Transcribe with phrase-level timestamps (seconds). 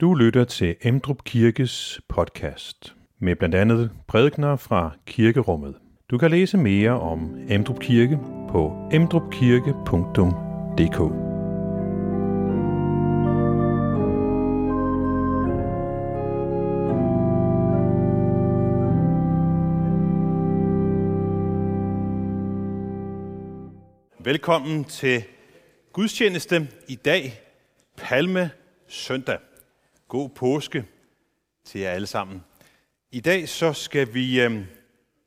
[0.00, 5.74] Du lytter til Emdrup Kirkes podcast med blandt andet prædikner fra kirkerummet.
[6.10, 8.18] Du kan læse mere om Emdrup Kirke
[8.50, 11.00] på emdrupkirke.dk.
[24.24, 25.24] Velkommen til
[25.92, 27.40] gudstjeneste i dag,
[27.96, 28.50] Palme
[28.88, 29.38] Søndag.
[30.08, 30.84] God påske
[31.64, 32.44] til jer alle sammen.
[33.10, 34.66] I dag så skal vi øh,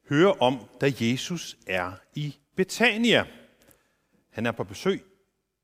[0.10, 3.26] høre om, da Jesus er i Betania.
[4.30, 5.04] Han er på besøg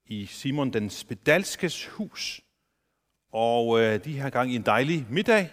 [0.05, 2.41] i Simon den Spedalskes hus.
[3.31, 5.49] Og øh, de har gang i en dejlig middag,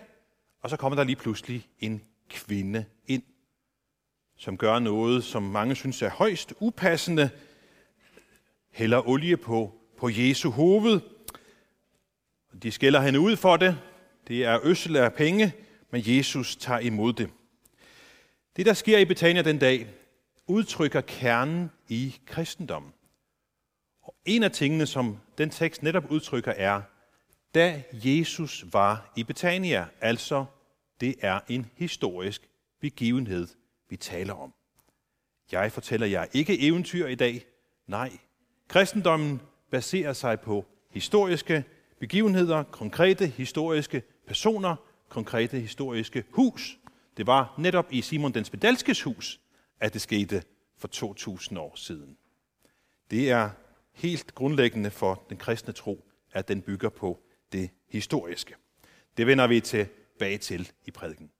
[0.62, 3.22] og så kommer der lige pludselig en kvinde ind,
[4.36, 7.30] som gør noget, som mange synes er højst upassende,
[8.70, 11.00] hælder olie på, på Jesu hoved.
[12.62, 13.78] De skælder hende ud for det.
[14.28, 15.52] Det er øssel af penge,
[15.90, 17.30] men Jesus tager imod det.
[18.56, 19.88] Det, der sker i Betania den dag,
[20.46, 22.92] udtrykker kernen i kristendommen.
[24.02, 26.82] Og en af tingene, som den tekst netop udtrykker, er,
[27.54, 30.44] da Jesus var i Betania, altså
[31.00, 32.48] det er en historisk
[32.80, 33.48] begivenhed,
[33.88, 34.54] vi taler om.
[35.52, 37.44] Jeg fortæller jer ikke eventyr i dag.
[37.86, 38.10] Nej,
[38.68, 41.64] kristendommen baserer sig på historiske
[42.02, 44.76] begivenheder, konkrete historiske personer,
[45.08, 46.78] konkrete historiske hus.
[47.16, 49.40] Det var netop i Simon den Spedalskes hus,
[49.80, 50.42] at det skete
[50.78, 52.16] for 2000 år siden.
[53.10, 53.50] Det er
[53.92, 57.20] helt grundlæggende for den kristne tro, at den bygger på
[57.52, 58.54] det historiske.
[59.16, 61.30] Det vender vi tilbage til i prædiken.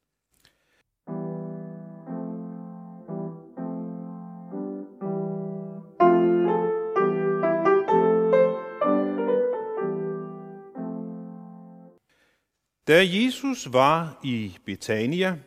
[12.87, 15.39] Da Jesus var i Betania,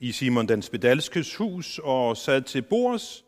[0.00, 3.24] i Simon den Spedalskes hus og sad til bords,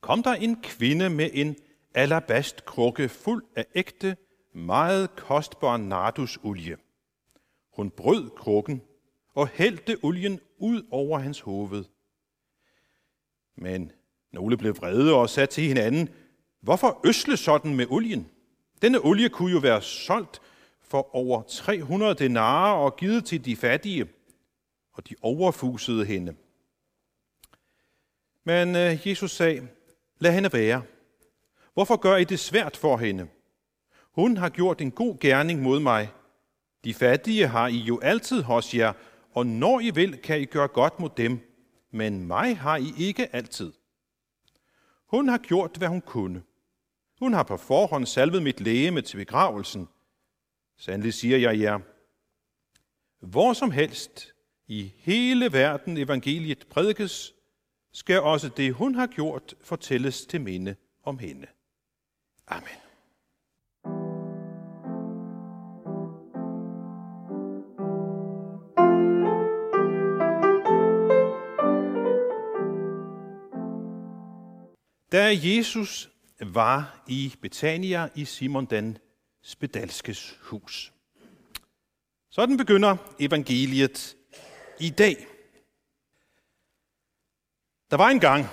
[0.00, 1.56] kom der en kvinde med en
[1.94, 4.16] alabastkrukke fuld af ægte,
[4.54, 6.76] meget kostbar nardusolie.
[7.76, 8.82] Hun brød krukken
[9.34, 11.84] og hældte olien ud over hans hoved.
[13.56, 13.92] Men
[14.32, 16.08] nogle blev vrede og sagde til hinanden,
[16.60, 18.30] hvorfor øsle sådan med olien?
[18.82, 20.40] Denne olie kunne jo være solgt
[20.88, 24.08] for over 300 denarer og givet til de fattige,
[24.92, 26.34] og de overfusede hende.
[28.44, 29.68] Men øh, Jesus sagde,
[30.18, 30.82] lad hende være.
[31.74, 33.28] Hvorfor gør I det svært for hende?
[34.12, 36.10] Hun har gjort en god gerning mod mig.
[36.84, 38.92] De fattige har I jo altid hos jer,
[39.34, 41.40] og når I vil, kan I gøre godt mod dem.
[41.90, 43.72] Men mig har I ikke altid.
[45.06, 46.42] Hun har gjort, hvad hun kunne.
[47.18, 49.88] Hun har på forhånd salvet mit læge til begravelsen–
[50.78, 51.78] Sandelig siger jeg jer,
[53.20, 54.32] hvor som helst
[54.66, 57.32] i hele verden evangeliet prædikes,
[57.92, 61.46] skal også det, hun har gjort, fortælles til minde om hende.
[62.46, 62.86] Amen.
[75.12, 76.10] Da Jesus
[76.40, 78.98] var i Betania i Simon den
[79.46, 80.92] spedalskes hus.
[82.30, 84.16] Sådan begynder evangeliet
[84.80, 85.26] i dag.
[87.90, 88.46] Der var en gang.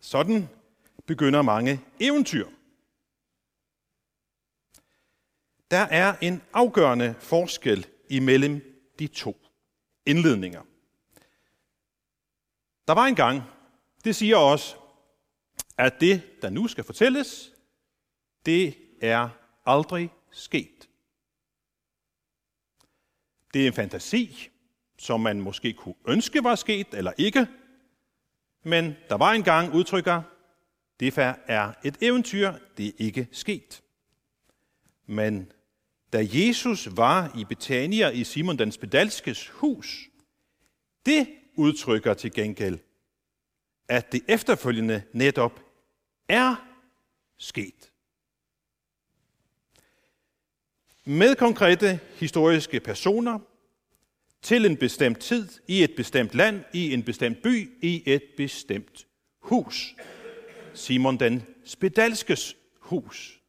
[0.00, 0.48] Sådan
[1.06, 2.48] begynder mange eventyr.
[5.70, 9.46] Der er en afgørende forskel imellem de to
[10.06, 10.62] indledninger.
[12.86, 13.42] Der var en gang.
[14.04, 14.76] Det siger os,
[15.78, 17.52] at det, der nu skal fortælles,
[18.46, 20.88] det er aldrig sket.
[23.54, 24.48] Det er en fantasi,
[24.98, 27.46] som man måske kunne ønske var sket eller ikke,
[28.62, 30.22] men der var engang udtrykker,
[31.00, 33.82] det er et eventyr, det er ikke sket.
[35.06, 35.52] Men
[36.12, 40.08] da Jesus var i Betania i Simon den Spedalskes hus,
[41.06, 42.78] det udtrykker til gengæld,
[43.88, 45.60] at det efterfølgende netop
[46.28, 46.68] er
[47.38, 47.91] sket.
[51.04, 53.38] Med konkrete historiske personer
[54.42, 59.06] til en bestemt tid, i et bestemt land, i en bestemt by, i et bestemt
[59.40, 59.94] hus.
[60.74, 63.40] Simon den Spedalskes hus.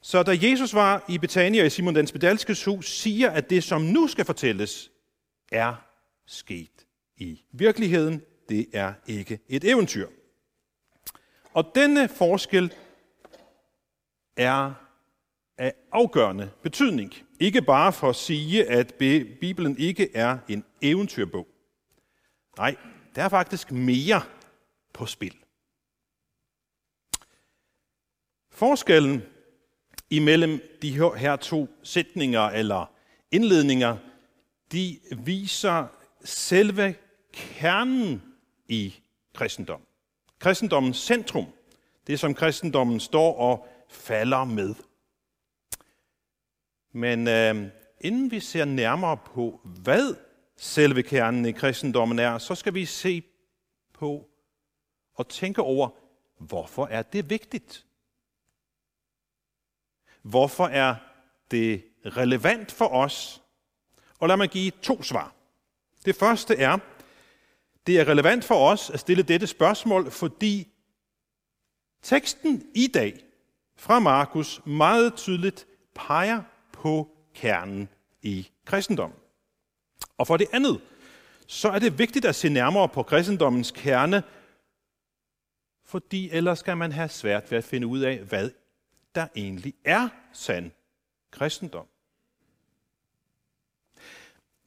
[0.00, 3.82] Så da Jesus var i Betania i Simon den Spedalskes hus, siger, at det, som
[3.82, 4.90] nu skal fortælles,
[5.52, 5.74] er
[6.26, 6.86] sket
[7.16, 8.22] i virkeligheden.
[8.48, 10.08] Det er ikke et eventyr.
[11.52, 12.74] Og denne forskel
[14.36, 14.83] er
[15.58, 17.14] af afgørende betydning.
[17.40, 18.94] Ikke bare for at sige, at
[19.40, 21.46] Bibelen ikke er en eventyrbog.
[22.56, 22.76] Nej,
[23.14, 24.22] der er faktisk mere
[24.92, 25.36] på spil.
[28.50, 29.22] Forskellen
[30.10, 32.92] imellem de her to sætninger eller
[33.30, 33.96] indledninger,
[34.72, 35.86] de viser
[36.24, 36.94] selve
[37.32, 38.22] kernen
[38.68, 38.94] i
[39.34, 39.80] kristendom.
[40.38, 41.46] Kristendommens centrum.
[42.06, 44.74] Det, som kristendommen står og falder med.
[46.96, 47.70] Men øh,
[48.00, 50.16] inden vi ser nærmere på, hvad
[50.56, 53.22] selve kernen i kristendommen er, så skal vi se
[53.92, 54.28] på
[55.14, 55.88] og tænke over,
[56.38, 57.86] hvorfor er det vigtigt?
[60.22, 60.94] Hvorfor er
[61.50, 63.42] det relevant for os?
[64.18, 65.34] Og lad mig give to svar.
[66.04, 66.78] Det første er,
[67.86, 70.68] det er relevant for os at stille dette spørgsmål, fordi
[72.02, 73.24] teksten i dag
[73.76, 76.42] fra Markus meget tydeligt peger
[76.84, 77.88] på kernen
[78.22, 79.18] i kristendommen.
[80.18, 80.80] Og for det andet,
[81.46, 84.22] så er det vigtigt at se nærmere på kristendommens kerne,
[85.84, 88.50] fordi ellers skal man have svært ved at finde ud af, hvad
[89.14, 90.70] der egentlig er sand
[91.30, 91.86] kristendom.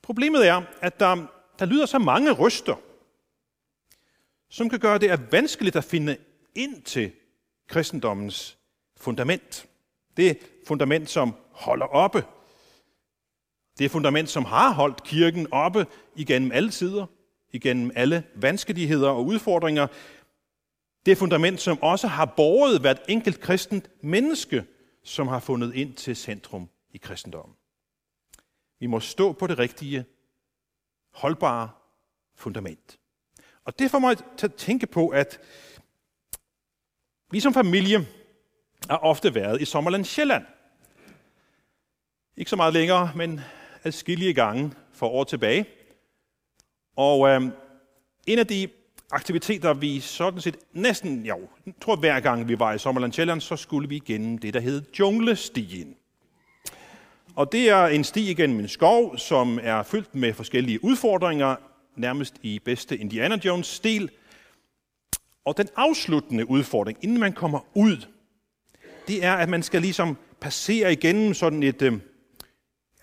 [0.02, 1.28] Problemet er, at der,
[1.60, 2.76] der lyder så mange ryster,
[4.50, 6.18] som kan gøre det vanskeligt at finde
[6.56, 7.12] ind til
[7.68, 8.58] kristendommens
[8.96, 9.68] fundament.
[10.18, 10.38] Det
[10.68, 12.24] fundament, som holder oppe.
[13.80, 17.06] Det fundament, som har holdt kirken oppe igennem alle tider,
[17.52, 19.88] igennem alle vanskeligheder og udfordringer.
[21.06, 24.66] Det fundament, som også har båret hvert enkelt kristent menneske,
[25.04, 27.56] som har fundet ind til centrum i kristendommen.
[28.80, 30.06] Vi må stå på det rigtige,
[31.14, 31.70] holdbare
[32.36, 33.00] fundament.
[33.64, 35.40] Og det får mig til at tænke på, at
[37.32, 38.08] vi som familie
[38.90, 40.44] har ofte været i Sommerland Sjælland.
[42.38, 43.42] Ikke så meget længere, men
[43.84, 45.66] adskillige gange for år tilbage.
[46.96, 47.42] Og øh,
[48.28, 48.68] en af de
[49.12, 53.42] aktiviteter, vi sådan set næsten, jo, jeg tror hver gang vi var i Sommerland Sjælland,
[53.42, 55.96] så skulle vi igennem det, der hed Junglestien.
[57.36, 61.56] Og det er en sti igennem en skov, som er fyldt med forskellige udfordringer,
[61.96, 64.10] nærmest i bedste Indiana Jones-stil.
[65.46, 68.06] Og den afsluttende udfordring, inden man kommer ud,
[69.08, 71.94] det er, at man skal ligesom passere igennem sådan et, øh,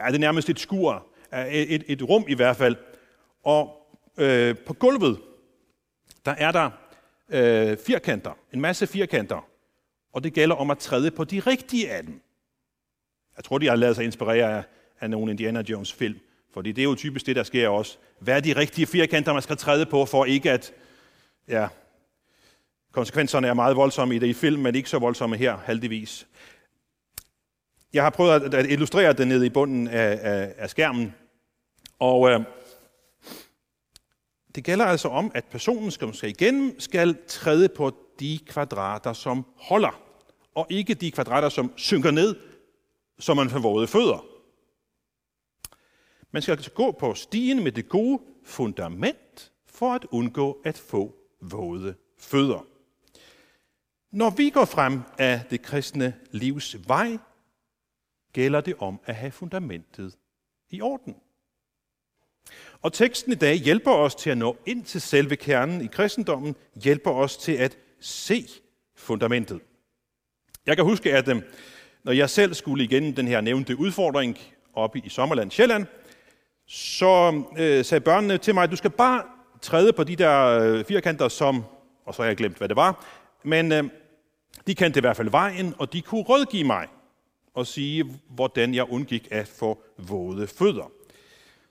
[0.01, 1.07] ja, det er nærmest et skur,
[1.51, 2.77] et, et rum i hvert fald.
[3.45, 3.87] Og
[4.19, 5.21] øh, på gulvet,
[6.25, 6.71] der er der
[7.29, 9.49] øh, firkanter, en masse firkanter.
[10.13, 12.21] Og det gælder om at træde på de rigtige af dem.
[13.37, 14.63] Jeg tror, de har lavet sig inspirere af,
[15.01, 16.19] af nogle Indiana Jones film.
[16.53, 17.99] Fordi det er jo typisk det, der sker også.
[18.21, 20.73] Hvad er de rigtige firkanter, man skal træde på, for ikke at...
[21.49, 21.69] Ja,
[22.95, 26.27] konsekvenserne er meget voldsomme i det i film, men ikke så voldsomme her, heldigvis.
[27.93, 31.15] Jeg har prøvet at illustrere det nede i bunden af, af, af skærmen.
[31.99, 32.41] Og øh,
[34.55, 39.47] det gælder altså om, at personen, som skal igennem, skal træde på de kvadrater, som
[39.57, 40.01] holder,
[40.55, 42.37] og ikke de kvadrater, som synker ned,
[43.19, 44.27] som man får våde fødder.
[46.31, 51.15] Man skal altså gå på stigen med det gode fundament, for at undgå at få
[51.41, 52.74] våde fødder.
[54.15, 57.19] Når vi går frem af det kristne livs vej,
[58.33, 60.15] gælder det om at have fundamentet
[60.71, 61.17] i orden.
[62.83, 66.57] Og teksten i dag hjælper os til at nå ind til selve kernen i kristendommen,
[66.85, 68.47] hjælper os til at se
[68.97, 69.61] fundamentet.
[70.67, 71.43] Jeg kan huske, at øhm,
[72.05, 74.39] når jeg selv skulle igennem den her nævnte udfordring
[74.75, 75.87] oppe i Sommerland, Sjælland,
[76.67, 79.23] så øh, sagde børnene til mig, at du skal bare
[79.63, 81.65] træde på de der øh, firkanter, som,
[82.07, 83.05] og så har jeg glemt, hvad det var,
[83.43, 83.85] men øh,
[84.67, 86.89] de kendte i hvert fald vejen, og de kunne rådgive mig
[87.55, 90.91] og sige, hvordan jeg undgik at få våde fødder.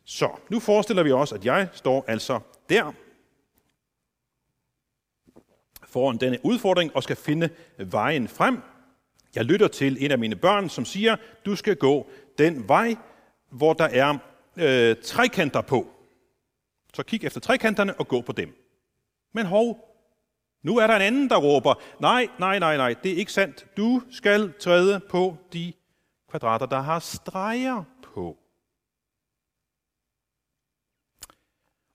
[0.05, 2.93] Så nu forestiller vi os, at jeg står altså der
[5.88, 8.62] foran denne udfordring og skal finde vejen frem.
[9.35, 12.95] Jeg lytter til en af mine børn, som siger, du skal gå den vej,
[13.51, 14.17] hvor der er
[14.57, 15.88] øh, trekanter på.
[16.93, 18.55] Så kig efter trekanterne og gå på dem.
[19.33, 19.92] Men hov,
[20.63, 23.77] nu er der en anden, der råber, nej, nej, nej, nej, det er ikke sandt.
[23.77, 25.74] Du skal træde på de
[26.29, 28.38] kvadrater, der har streger på.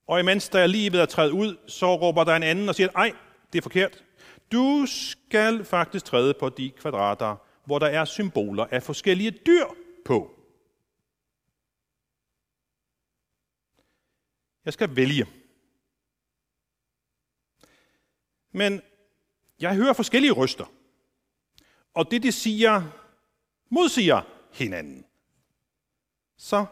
[0.07, 2.75] Og imens der er lige ved at træde ud, så råber der en anden og
[2.75, 3.13] siger, nej,
[3.53, 4.05] det er forkert.
[4.53, 9.65] Du skal faktisk træde på de kvadrater, hvor der er symboler af forskellige dyr
[10.05, 10.31] på.
[14.65, 15.27] Jeg skal vælge.
[18.59, 18.83] Men
[19.61, 20.73] jeg hører forskellige røster.
[21.95, 22.83] Og det, de siger,
[23.71, 24.23] modsiger
[24.53, 25.05] hinanden.
[26.37, 26.67] Så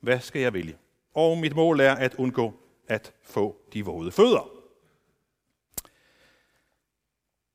[0.00, 0.78] hvad skal jeg vælge?
[1.14, 2.54] Og mit mål er at undgå
[2.88, 4.50] at få de våde fødder.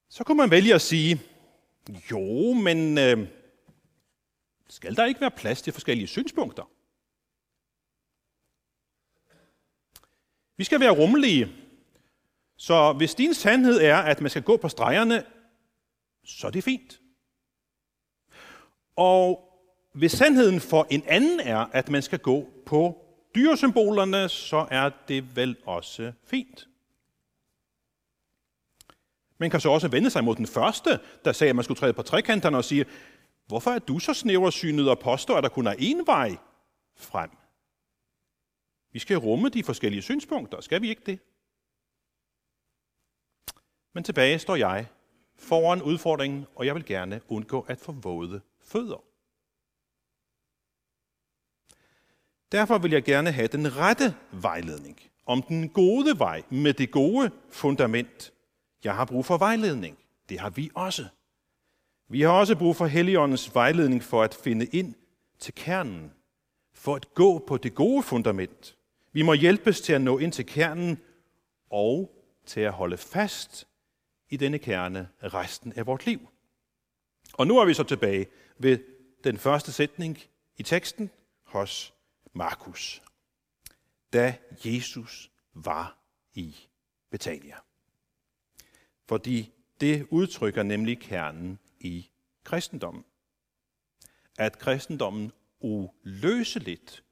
[0.10, 1.22] Så kunne man vælge at sige,
[2.12, 3.28] jo, men øh,
[4.70, 6.72] skal der ikke være plads til forskellige synspunkter?
[10.58, 11.67] Vi skal være rummelige.
[12.58, 15.24] Så hvis din sandhed er, at man skal gå på stregerne,
[16.26, 17.02] så er det fint.
[18.96, 19.44] Og
[19.94, 25.36] hvis sandheden for en anden er, at man skal gå på dyresymbolerne, så er det
[25.36, 26.68] vel også fint.
[29.38, 31.94] Man kan så også vende sig mod den første, der sagde, at man skulle træde
[31.94, 32.86] på trekanterne og sige,
[33.48, 36.36] hvorfor er du så snæversynet og påstår, at der kun er én vej
[36.96, 37.30] frem?
[38.92, 41.20] Vi skal rumme de forskellige synspunkter, skal vi ikke det?
[43.94, 44.88] Men tilbage står jeg
[45.38, 49.03] foran udfordringen, og jeg vil gerne undgå at få våde fødder.
[52.51, 57.32] Derfor vil jeg gerne have den rette vejledning om den gode vej med det gode
[57.50, 58.34] fundament.
[58.84, 59.98] Jeg har brug for vejledning.
[60.29, 61.06] Det har vi også.
[62.10, 64.96] Vi har også brug for Helligåndens vejledning for at finde ind
[65.39, 66.12] til kernen,
[66.74, 68.77] for at gå på det gode fundament.
[69.12, 70.98] Vi må hjælpes til at nå ind til kernen
[71.70, 73.67] og til at holde fast
[74.30, 76.30] i denne kerne resten af vort liv.
[77.34, 78.80] Og nu er vi så tilbage ved
[79.24, 80.18] den første sætning
[80.58, 81.10] i teksten
[81.44, 81.94] hos
[82.34, 83.02] Markus.
[84.14, 85.98] Da Jesus var
[86.34, 86.56] i
[87.12, 87.56] Betania.
[89.08, 92.10] Fordi det udtrykker nemlig kernen i
[92.44, 93.04] kristendommen.
[94.38, 97.04] At kristendommen uløseligt,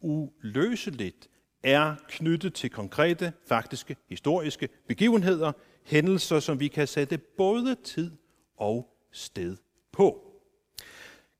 [0.00, 1.28] uløseligt
[1.62, 5.52] er knyttet til konkrete, faktiske, historiske begivenheder,
[5.86, 8.10] hændelser, som vi kan sætte både tid
[8.56, 9.56] og sted
[9.92, 10.22] på.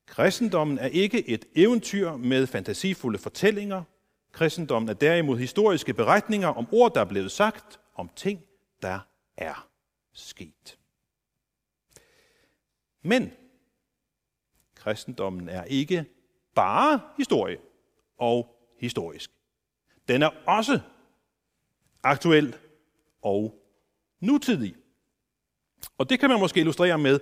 [0.05, 3.83] Kristendommen er ikke et eventyr med fantasifulde fortællinger.
[4.31, 8.43] Kristendommen er derimod historiske beretninger om ord, der er blevet sagt, om ting,
[8.81, 8.99] der
[9.37, 9.69] er
[10.13, 10.77] sket.
[13.01, 13.31] Men
[14.75, 16.05] kristendommen er ikke
[16.55, 17.57] bare historie
[18.17, 19.31] og historisk.
[20.07, 20.79] Den er også
[22.03, 22.55] aktuel
[23.21, 23.66] og
[24.19, 24.75] nutidig.
[25.97, 27.19] Og det kan man måske illustrere med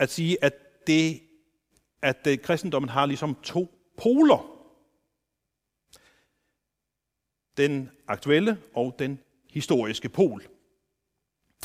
[0.00, 1.20] at sige, at, det,
[2.02, 4.52] at øh, kristendommen har ligesom to poler.
[7.56, 9.18] Den aktuelle og den
[9.50, 10.46] historiske pol.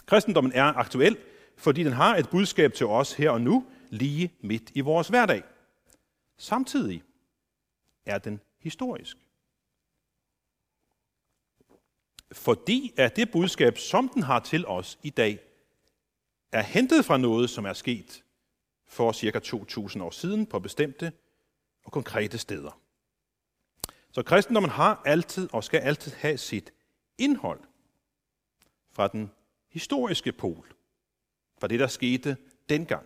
[0.06, 1.18] Kristendommen er aktuel,
[1.58, 5.44] fordi den har et budskab til os her og nu, lige midt i vores hverdag.
[6.38, 7.04] Samtidig
[8.06, 9.18] er den historisk
[12.32, 15.40] fordi at det budskab, som den har til os i dag,
[16.52, 18.24] er hentet fra noget, som er sket
[18.88, 21.12] for cirka 2000 år siden på bestemte
[21.84, 22.82] og konkrete steder.
[24.12, 26.74] Så kristendommen har altid og skal altid have sit
[27.18, 27.60] indhold
[28.92, 29.32] fra den
[29.70, 30.74] historiske pol,
[31.60, 32.38] fra det, der skete
[32.70, 33.06] dengang.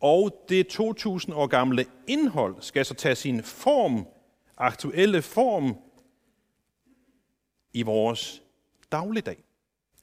[0.00, 4.06] Og det 2000 år gamle indhold skal så tage sin form,
[4.56, 5.76] aktuelle form,
[7.74, 8.42] i vores
[8.92, 9.44] dagligdag.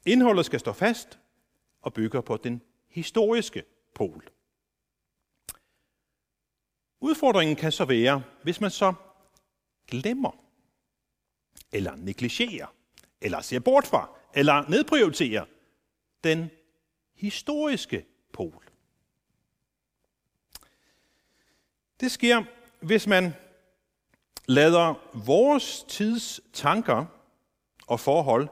[0.05, 1.19] Indholdet skal stå fast
[1.81, 3.63] og bygger på den historiske
[3.93, 4.29] pol.
[6.99, 8.93] Udfordringen kan så være, hvis man så
[9.87, 10.31] glemmer,
[11.71, 12.73] eller negligerer,
[13.21, 15.45] eller ser bort fra, eller nedprioriterer
[16.23, 16.49] den
[17.13, 18.65] historiske pol.
[21.99, 22.43] Det sker,
[22.85, 23.33] hvis man
[24.47, 27.20] lader vores tids tanker
[27.91, 28.47] og forhold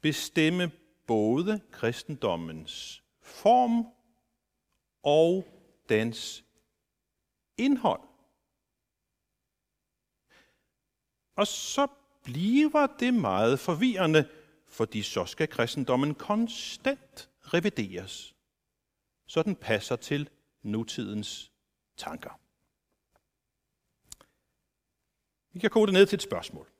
[0.00, 0.70] bestemme
[1.06, 3.86] både kristendommens form
[5.02, 5.46] og
[5.88, 6.44] dens
[7.56, 8.00] indhold.
[11.36, 11.86] Og så
[12.24, 14.28] bliver det meget forvirrende,
[14.66, 18.34] fordi så skal kristendommen konstant revideres,
[19.26, 20.30] så den passer til
[20.62, 21.52] nutidens
[21.96, 22.40] tanker.
[25.52, 26.79] Vi kan kode det ned til et spørgsmål.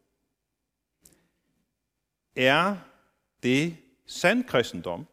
[2.41, 2.77] Er
[3.43, 5.07] det sand kristendom,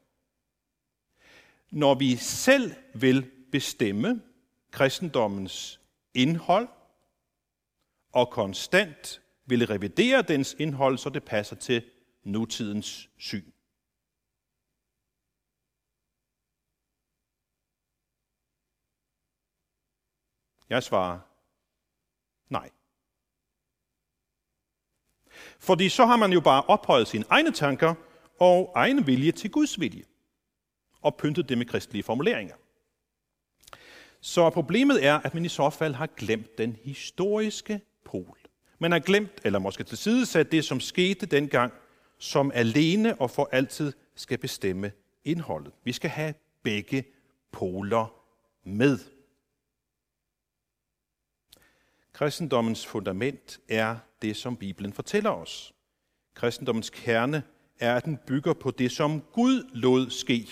[1.72, 4.22] når vi selv vil bestemme
[4.72, 5.82] kristendommens
[6.14, 6.68] indhold
[8.12, 11.92] og konstant vil revidere dens indhold, så det passer til
[12.24, 13.52] nutidens syn.
[20.70, 21.20] Jeg svarer
[22.50, 22.70] nej.
[25.60, 27.94] Fordi så har man jo bare ophøjet sine egne tanker
[28.40, 30.04] og egen vilje til Guds vilje
[31.02, 32.56] og pyntet det med kristelige formuleringer.
[34.22, 38.38] Så problemet er, at man i så fald har glemt den historiske pol.
[38.80, 41.74] Man har glemt, eller måske tilsidesat det, som skete dengang,
[42.18, 44.92] som alene og for altid skal bestemme
[45.26, 45.74] indholdet.
[45.84, 46.34] Vi skal have
[46.64, 47.04] begge
[47.52, 48.14] poler
[48.64, 49.00] med.
[52.18, 55.74] Kristendommens fundament er det, som Bibelen fortæller os.
[56.34, 57.44] Kristendommens kerne
[57.80, 60.48] er, at den bygger på det, som Gud lod ske.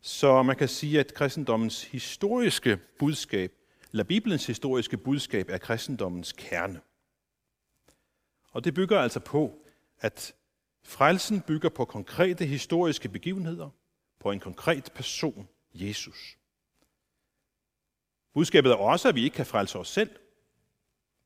[0.00, 3.52] Så man kan sige, at kristendommens historiske budskab,
[3.90, 6.80] eller Bibelens historiske budskab, er kristendommens kerne.
[8.52, 9.66] Og det bygger altså på,
[10.00, 10.34] at
[10.84, 13.70] frelsen bygger på konkrete historiske begivenheder,
[14.20, 16.38] på en konkret person, Jesus.
[18.34, 20.10] Budskabet er også, at vi ikke kan frelse os selv.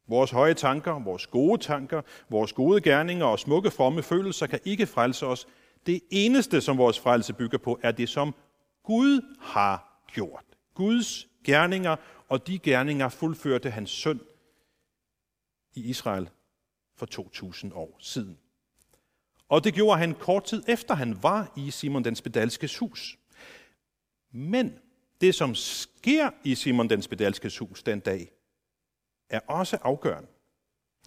[0.08, 4.86] Vores høje tanker, vores gode tanker, vores gode gerninger og smukke fromme følelser kan ikke
[4.86, 5.46] frelse os.
[5.86, 8.34] Det eneste, som vores frelse bygger på, er det, som
[8.82, 10.44] Gud har gjort.
[10.74, 11.96] Guds gerninger,
[12.28, 14.20] og de gerninger fuldførte hans søn
[15.74, 16.28] i Israel
[16.96, 18.38] for 2000 år siden.
[19.48, 23.18] Og det gjorde han kort tid efter, han var i Simon den Spedalskes hus.
[24.32, 24.78] Men
[25.20, 28.32] det, som sker i Simon den Spedalskes hus den dag,
[29.30, 30.28] er også afgørende.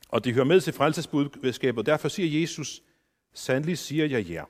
[0.09, 2.81] Og det hører med til frelsesbudskabet, derfor siger Jesus,
[3.33, 4.45] sandelig siger jeg jer,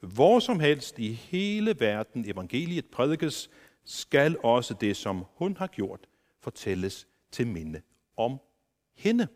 [0.00, 3.50] hvor som helst i hele verden evangeliet prædikes,
[3.84, 6.00] skal også det, som hun har gjort,
[6.40, 7.82] fortælles til minde
[8.16, 8.38] om
[8.96, 9.28] hende.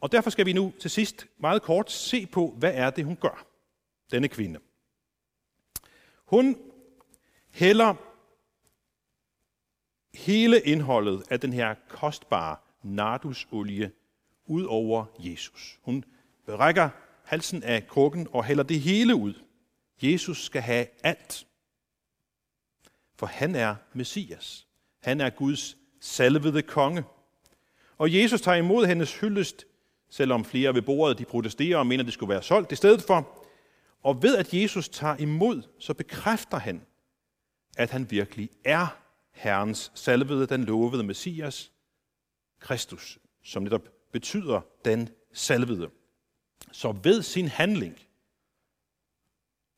[0.00, 3.16] Og derfor skal vi nu til sidst meget kort se på, hvad er det, hun
[3.16, 3.46] gør,
[4.10, 4.60] denne kvinde.
[6.24, 6.56] Hun
[7.50, 7.94] hælder
[10.18, 13.90] hele indholdet af den her kostbare nardusolie
[14.46, 15.78] ud over Jesus.
[15.82, 16.04] Hun
[16.48, 16.88] rækker
[17.24, 19.34] halsen af krukken og hælder det hele ud.
[20.02, 21.46] Jesus skal have alt.
[23.16, 24.66] For han er Messias.
[25.02, 27.04] Han er Guds salvede konge.
[27.98, 29.64] Og Jesus tager imod hendes hyldest,
[30.10, 33.46] selvom flere ved bordet de protesterer og mener, det skulle være solgt i stedet for.
[34.02, 36.82] Og ved at Jesus tager imod, så bekræfter han,
[37.76, 39.07] at han virkelig er
[39.38, 41.72] Herrens salvede, den lovede Messias,
[42.58, 45.90] Kristus, som netop betyder den salvede.
[46.72, 47.98] Så ved sin handling,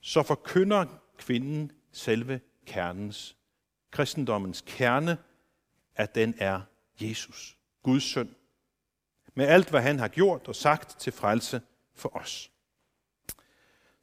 [0.00, 0.86] så forkynder
[1.18, 3.36] kvinden selve kernens,
[3.90, 5.18] kristendommens kerne,
[5.94, 6.60] at den er
[7.00, 8.34] Jesus, Guds søn,
[9.34, 11.62] med alt, hvad han har gjort og sagt til frelse
[11.94, 12.50] for os.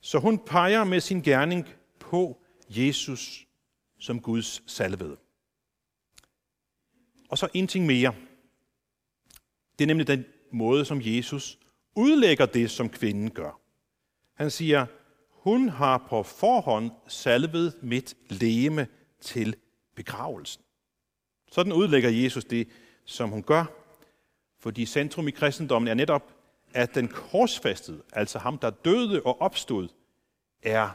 [0.02, 1.67] Så hun peger med sin gerning
[2.00, 3.48] på Jesus
[4.00, 5.17] som Guds salvede.
[7.29, 8.15] Og så en ting mere.
[9.79, 11.59] Det er nemlig den måde, som Jesus
[11.95, 13.59] udlægger det, som kvinden gør.
[14.33, 14.85] Han siger,
[15.29, 18.87] hun har på forhånd salvet mit leme
[19.21, 19.55] til
[19.95, 20.63] begravelsen.
[21.51, 22.67] Sådan udlægger Jesus det,
[23.05, 23.65] som hun gør,
[24.59, 26.33] fordi centrum i kristendommen er netop,
[26.73, 29.87] at den korsfæstede, altså ham, der døde og opstod,
[30.63, 30.89] er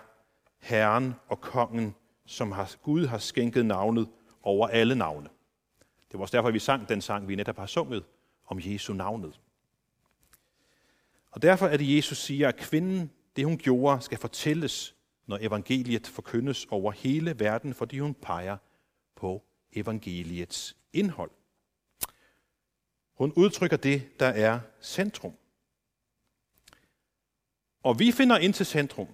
[0.58, 1.94] Herren og kongen,
[2.26, 4.08] som har, Gud har skænket navnet
[4.42, 5.28] over alle navne.
[6.12, 8.05] Det var også derfor, vi sang den sang, vi netop har sunget
[8.46, 9.40] om Jesu navnet.
[11.31, 14.94] Og derfor er det, Jesus siger, at kvinden, det hun gjorde, skal fortælles,
[15.27, 18.57] når evangeliet forkyndes over hele verden, fordi hun peger
[19.16, 21.31] på evangeliets indhold.
[23.14, 25.33] Hun udtrykker det, der er centrum.
[27.83, 29.09] Og vi finder ind til centrum,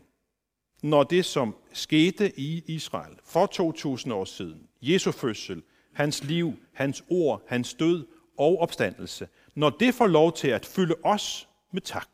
[0.83, 5.63] når det, som skete i Israel for 2000 år siden, Jesu fødsel,
[5.99, 8.07] hans liv, hans ord, hans død
[8.39, 12.09] og opstandelse, når det får lov til at fylde os med tak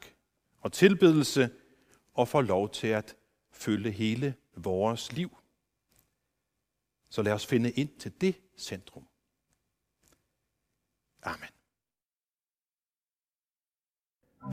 [0.61, 1.51] og tilbedelse,
[2.15, 3.17] og får lov til at
[3.53, 5.37] fylde hele vores liv.
[7.09, 9.07] Så lad os finde ind til det centrum.
[11.23, 11.49] Amen.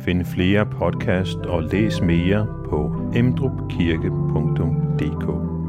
[0.05, 5.60] Find flere podcast og læs mere på emdrupkirke.dk